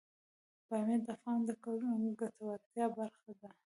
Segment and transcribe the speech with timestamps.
[0.67, 3.49] بامیان د افغانانو د ګټورتیا برخه ده.